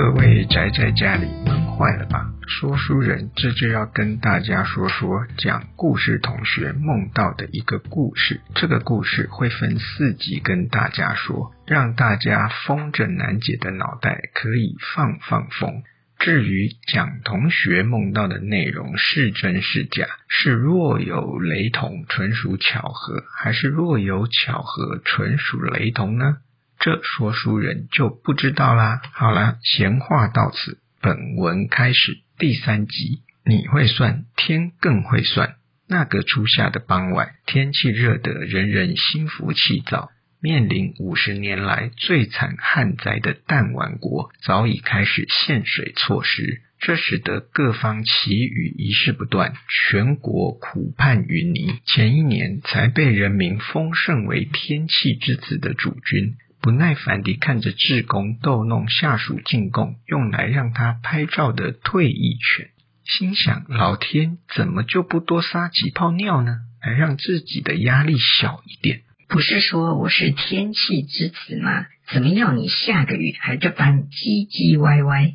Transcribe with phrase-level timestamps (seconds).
[0.00, 2.32] 各位宅在家里闷坏了吧？
[2.46, 8.40] 说书人这就要跟大家说说讲故事同学梦到的一个故事。
[8.54, 15.82] 这个故事会分四集跟大家说，让大家风着难解的脑袋可以放放风。
[16.18, 26.38] 至于蒋同学梦到的内容是真是假，是若有雷同纯属巧合，还是若有巧合纯属雷同呢？
[26.80, 29.02] 这说书人就不知道啦。
[29.12, 32.16] 好了，闲话到此，本文开始。
[32.38, 35.56] 第三集，你会算，天更会算。
[35.86, 40.10] 那个初夏的傍晚，天气热得人人心浮气躁。
[40.40, 49.52] 面临五十年来最惨旱灾的弹丸国，早已开始限水措施，这使得各方祈雨仪式不断，
[49.92, 51.78] 全国苦盼云霓。
[51.84, 56.36] 前一年才被人民封圣为天气之子的主君。
[56.62, 62.68] 不耐烦地看着志工逗弄下属进贡用来让他拍照的退役犬，
[63.04, 66.58] 心想：老天怎么就不多撒几泡尿呢？
[66.82, 69.02] 来让自己的压力小一点。
[69.28, 71.86] 不是说我是天气之子吗？
[72.12, 75.34] 怎么要你下个雨还这般唧唧歪歪？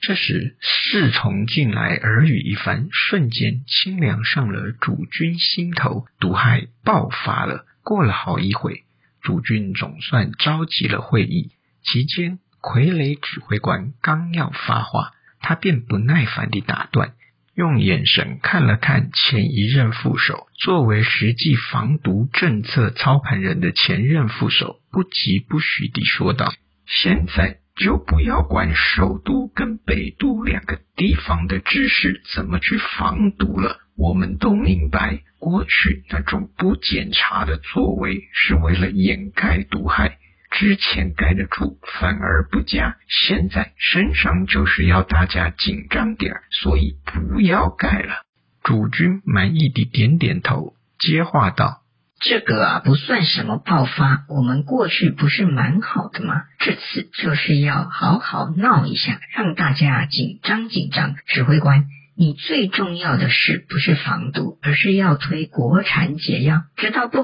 [0.00, 7.64] 这时侍从进来耳语一番，瞬间清凉上了主君心头，毒害爆发了。
[7.82, 8.84] 过了好一会。
[9.22, 11.50] 主君总算召集了会议，
[11.82, 17.14] 期间傀儡指挥官刚要发话，他便不耐烦地打断，
[17.54, 26.52] 用眼神看了看前一任副手，作为实际防毒政策操盘人的前任副手，不疾不徐地说道
[26.86, 40.18] ：“现在就不要管首都跟北都两个地方的知识怎么去防毒了。”我们都明白，过去那种不检查的作为是为了掩盖毒害，
[40.52, 48.22] 之前盖得住反而不加，现在身上就是要大家紧张点儿所以不要盖了。
[48.62, 51.82] 主君满意地点点头，接话道
[52.22, 56.44] ：“这个啊，不算什么爆发，我们过去不是蛮好的吗？
[56.60, 61.86] 这次就是要好好闹一下，让大家紧张紧张。”指挥官。
[62.20, 67.18] 你最重要的事不是防毒，而是要推国产解药，知道不？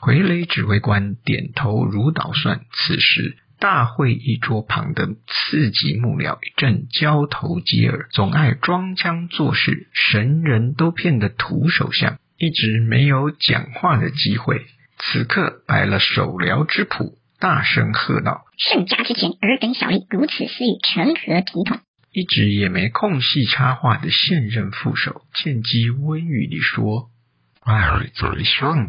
[0.00, 2.62] 傀儡指挥官点头如捣蒜。
[2.72, 14.64] 此时，大会议桌旁的次级幕僚一阵交头接耳，总爱装腔作势，神人都骗得土手相，一直没有讲话的机会。
[14.96, 21.80] 此刻摆了手疗之谱，大声喝道：“盛家之前，尔等小吏如此私语，成何体统？”
[22.18, 27.10] 一直也没空隙插话的现任副手见机温语地说
[27.62, 28.10] ：“哎，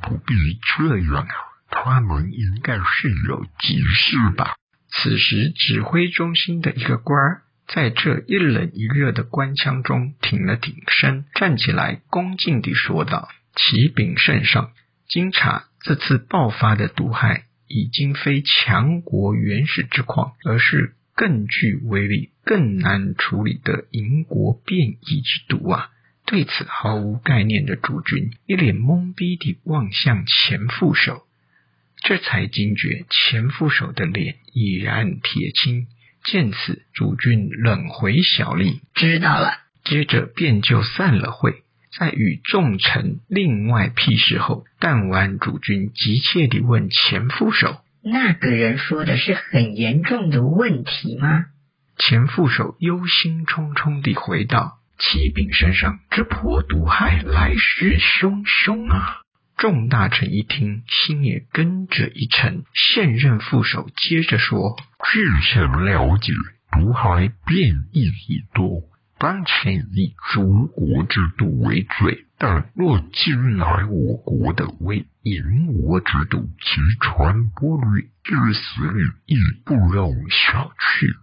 [0.00, 0.32] 不必
[0.62, 1.26] 这样，
[1.68, 4.54] 他们应该是有急事吧？”
[4.88, 14.70] 此时，指挥中心的一个官儿在这一冷一热的官腔中挺了挺身，站起来恭敬地说道：“启禀圣上，
[15.08, 25.90] 经查，这次爆发的毒害已经非强国原始之况，而是……”更具威力、更难处理的银国变异之毒啊！
[26.26, 31.22] 对此毫无概念的主君一脸懵逼地望向前副手，
[32.02, 35.86] 这才惊觉前副手的脸已然铁青。
[36.24, 41.62] 见此，主君冷回小吏：“知道了。”接着便就散了会。
[41.96, 47.80] 在与众臣另外辟事后，弹丸主君急切地问前副手。
[48.08, 51.46] 那个人说的是很严重的问题吗？
[51.98, 59.22] 前副手忧心忡忡地回道：“启禀圣上，这破毒害来势汹汹啊！”
[59.58, 62.62] 众大臣一听，心也跟着一沉。
[62.74, 64.76] 现任副手接着说
[65.10, 66.32] ：“据臣了解，
[66.70, 68.82] 毒害变异已多，
[69.18, 81.16] 当前以诸国之度为最。”但若今来我国的为淫魔之毒，其传播率、致死率亦不容小觑。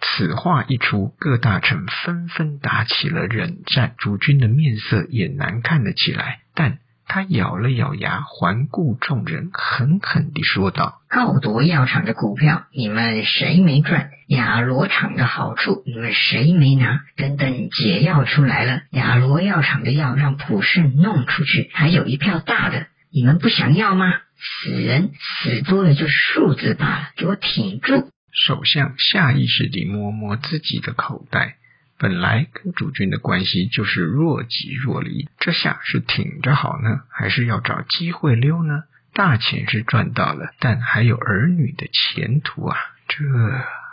[0.00, 6.40] 此话一出，各大臣纷纷打起了冷战，主君的面色也难看了起来。
[6.54, 6.78] 但
[7.12, 14.10] 他咬了咬牙，环顾众人，狠狠地说道：“好夺药厂的股票，你们谁没赚？
[14.28, 17.00] 亚罗厂的好处，你们谁没拿？
[17.16, 24.06] 等等，解药出来了，亚罗药厂的药让普世弄出去，还有一票大的，你们不想要吗？
[24.38, 25.10] 死人
[25.42, 31.56] 死多了就数字罢了，给我挺住！”首相下意识地摸摸自己的口袋。
[32.00, 38.84] 本来跟主君的关系就是若即若离，这下是挺着好呢，还是要找机会溜呢？
[39.12, 42.76] 大钱是赚到了，但还有儿女的前途啊，
[43.06, 43.16] 这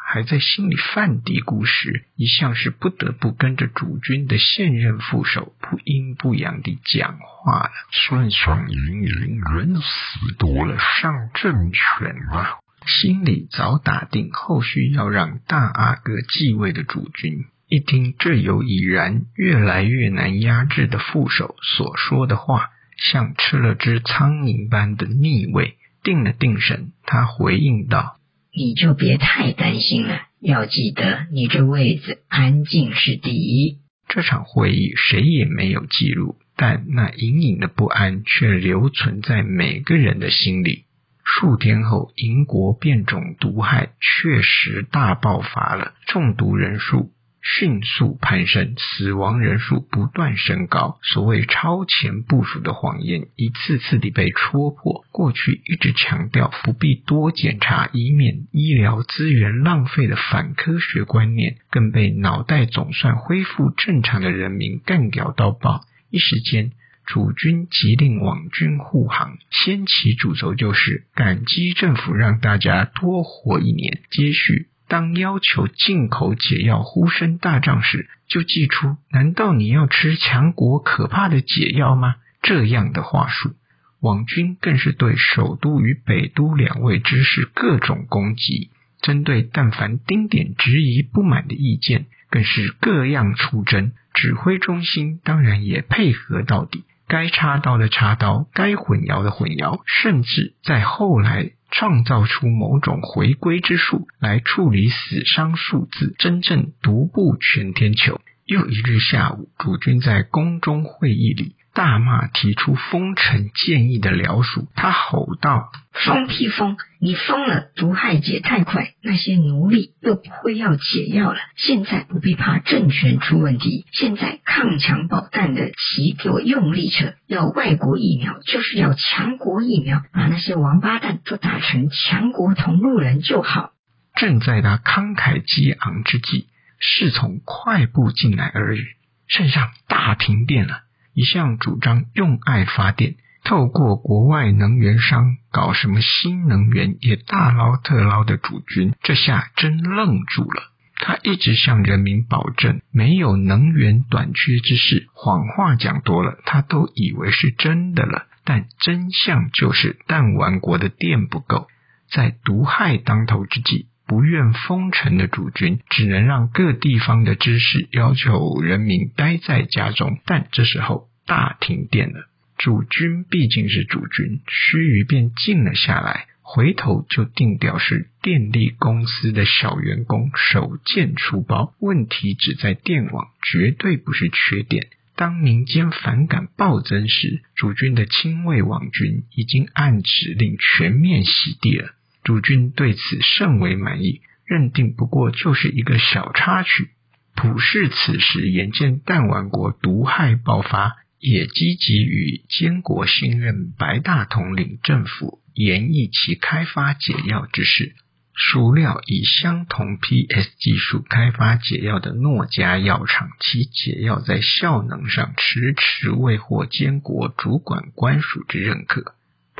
[0.05, 7.71] 还在心里犯嘀咕时，一向是不得不跟着主君的现任副手不阴不阳地讲话了。
[7.91, 12.59] 顺顺盈盈，人死多了，上政权吧。
[12.85, 25.75] 心里早打定后续要让大阿哥继位的主君，一听这有已然越来越难压制的副手所说的话，像吃了只苍蝇般的腻味。
[26.01, 28.15] 定了定神，他回应道
[28.55, 40.85] ：“你就别太担心了，要记得你这位子安静是第一。”这场会议谁也没有记录，但那隐隐的不安却留存在每个人的心里。
[41.25, 47.11] 数天后，英国变种毒害确实大爆发了，中毒人数。
[47.49, 50.99] 迅速攀升，死亡人数不断升高。
[51.01, 55.05] 所谓超前部署的谎言，一次次地被戳破。
[55.13, 65.85] 过去一直强调不必多检查，以免医疗资源浪费的反科学观念，更被脑袋总算恢复正常的人民干掉到爆。
[66.09, 66.71] 一时间，
[67.05, 74.01] 主君急令网军护航，先起主轴就是感激政府让大家多活一年。
[74.11, 74.67] 接续。
[74.87, 82.15] 当要求进口解药呼声大涨时，就寄出：难道你要吃强国可怕的解药吗？
[82.41, 83.53] 这样的话术，
[83.99, 88.69] 网军更是对首都与北都两位知识各种攻击，
[89.01, 93.91] 针对但凡丁点质疑不满的意见，更是各样出征。
[94.13, 101.51] 指挥中心当然也配合到底，该插刀的插刀，该混淆的混淆，甚至在后来。
[101.69, 108.21] 创造出某种回归之术来处理死伤数字，真正独步全天球。
[108.45, 111.56] 又一日下午，主君在宫中会议里。
[111.77, 116.75] 大骂提出封城建议的辽属，他吼道：“疯屁疯！
[116.99, 117.69] 你疯了！
[117.75, 121.37] 毒害解太快，那些奴隶又不会要解药了。
[121.55, 127.13] 现在不必怕政权出问题，现在抗强保弹的旗给我用力扯！
[127.27, 133.69] 要外国疫苗就是要强国疫苗，把那些王八蛋都打成强国同路人就好。”
[134.17, 136.47] 正在他慷慨激昂之际，
[136.79, 138.81] 侍从快步进来而已，
[139.27, 140.86] 圣上大停电了。
[141.17, 150.61] 一向主张用爱发电，透过国外能源商搞什么新能源也大捞特捞的主君，这下真愣住了。
[150.99, 158.27] 他一直向人民保证没有能源短缺之事，谎话讲多了，他都以为是真的了。
[158.43, 161.67] 但真相就是弹丸国的电不够，
[162.11, 170.17] 在毒害当头之际，不愿封城的主君只能让各地方的知识要求人民待在家中。
[170.25, 171.09] 但这时候。
[171.29, 184.87] 大停电了，主君毕竟是主君，须臾便静了下来，回头就定调是电力公司的小员工手贱出包，问题只在电网，绝对不是缺电。
[185.17, 191.89] 当民间反感暴增时，主君的亲卫网军已经按指令全面洗地了。
[192.27, 196.89] 主君对此甚为满意，认定不过就是一个小插曲。
[197.37, 200.97] 普世此时眼见弹丸国毒害爆发。
[201.19, 207.95] 也积极与监国新任白大统领政府研议其开发解药之事。
[208.35, 219.15] 孰料以相同 PS 技术开发解药的诺家药厂，其解药在效能上迟迟未获监国主管官署之认可。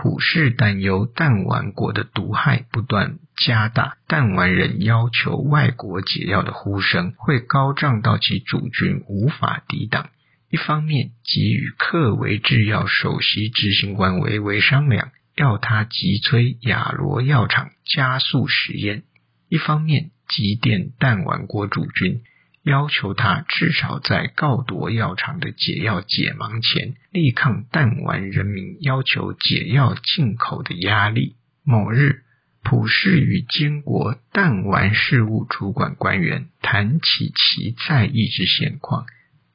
[0.07, 10.09] 股市担忧弹丸国的毒害不断加大，弹丸人要求外国解药的呼声会高涨到其主君无法抵挡。
[10.49, 19.01] 一方面，即与克维制药首席执行官维维商量，要他急催亚罗药厂加速实验；
[19.49, 22.21] 一方面，急电弹丸国主君，
[22.67, 31.37] 要求他至少在告夺药厂的解药解盲前，力抗弹丸人民要求解药进口的压力。
[31.63, 32.23] 某日，
[32.63, 39.05] 普氏与监国弹丸事务主管官员谈起其在意之现况。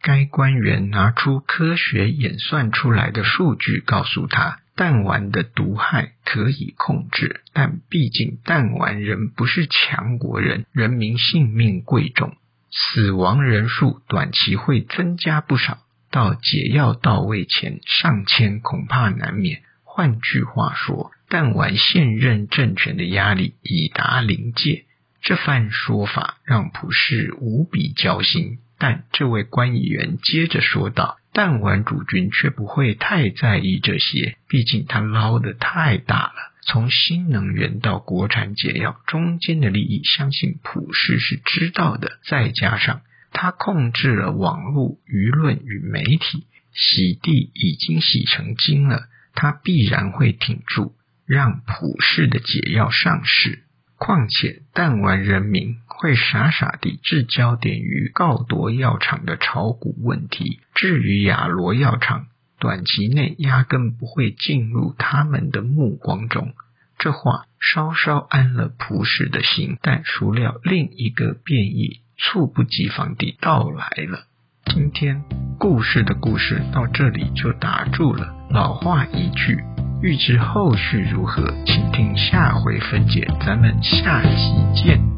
[0.01, 12.35] 该官员拿出科学演算出来的数据，告诉他弹丸的毒害可以控制，但毕竟弹丸人不是强国人，人民性命贵重，
[12.73, 15.79] 死亡人数短期会增加不少。
[16.11, 19.63] 到解药到位前，上千恐怕难免。
[19.85, 24.85] 换句话说，弹丸现任政权的压力已达临界。
[25.23, 28.59] 这番说法让普世无比焦心。
[28.79, 36.52] 但这位官员接着说道：“弹丸主君却不会太在意这些，毕竟他捞的太大了。
[36.65, 42.19] 从新能源到国产解药中间的利益，相信普世是知道的。
[42.25, 43.03] 再加上
[43.33, 50.95] 他控制了网络舆论与媒体，洗地已经洗成精了，他必然会挺住，
[51.27, 53.65] 让普世的解药上市。
[53.99, 62.27] 况且弹丸人民会傻傻地置焦点于告夺药厂的炒股问题，至于亚罗药厂。
[62.63, 66.53] 短期内压根不会进入他们的目光中，
[66.97, 74.27] 这话稍稍安了蒲氏的心，但孰料另一个变异猝不及防地到来了。
[74.67, 75.25] 今天
[75.59, 78.33] 故事的故事到这里就打住了。
[78.49, 79.59] 老话一句，
[80.01, 83.29] 欲知后续如何，请听下回分解。
[83.45, 85.12] 咱们下期见。